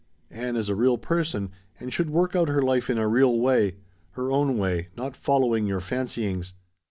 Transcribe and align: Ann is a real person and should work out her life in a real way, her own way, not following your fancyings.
Ann 0.31 0.55
is 0.55 0.67
a 0.67 0.73
real 0.75 0.97
person 0.97 1.51
and 1.79 1.93
should 1.93 2.09
work 2.09 2.35
out 2.35 2.47
her 2.47 2.63
life 2.63 2.89
in 2.89 2.97
a 2.97 3.07
real 3.07 3.39
way, 3.39 3.75
her 4.13 4.31
own 4.31 4.57
way, 4.57 4.87
not 4.97 5.15
following 5.15 5.67
your 5.67 5.79
fancyings. 5.79 6.53